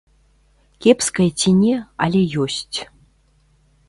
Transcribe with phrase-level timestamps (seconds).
[0.85, 2.77] Кепская ці не, але ёсць.